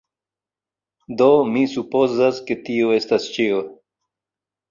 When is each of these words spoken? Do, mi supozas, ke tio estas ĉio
Do, 1.19 1.27
mi 1.49 1.63
supozas, 1.73 2.41
ke 2.47 2.57
tio 2.69 2.97
estas 2.97 3.27
ĉio 3.35 3.61